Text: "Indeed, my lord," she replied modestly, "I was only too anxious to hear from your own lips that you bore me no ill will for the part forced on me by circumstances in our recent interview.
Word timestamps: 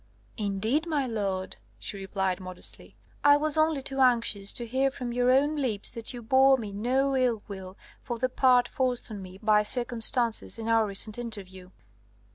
"Indeed, 0.37 0.87
my 0.87 1.05
lord," 1.05 1.57
she 1.77 1.95
replied 1.95 2.39
modestly, 2.39 2.95
"I 3.23 3.37
was 3.37 3.55
only 3.55 3.83
too 3.83 3.99
anxious 3.99 4.51
to 4.53 4.65
hear 4.65 4.89
from 4.89 5.13
your 5.13 5.29
own 5.29 5.55
lips 5.57 5.91
that 5.91 6.11
you 6.11 6.23
bore 6.23 6.57
me 6.57 6.73
no 6.73 7.15
ill 7.15 7.43
will 7.47 7.77
for 8.01 8.17
the 8.17 8.27
part 8.27 8.67
forced 8.67 9.11
on 9.11 9.21
me 9.21 9.37
by 9.43 9.61
circumstances 9.61 10.57
in 10.57 10.67
our 10.67 10.87
recent 10.87 11.19
interview. 11.19 11.69